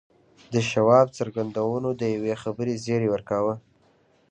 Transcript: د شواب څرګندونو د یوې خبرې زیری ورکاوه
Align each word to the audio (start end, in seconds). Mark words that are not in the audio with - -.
د 0.53 0.55
شواب 0.69 1.07
څرګندونو 1.17 1.89
د 2.01 2.01
یوې 2.15 2.33
خبرې 2.43 2.73
زیری 2.85 3.07
ورکاوه 3.11 3.53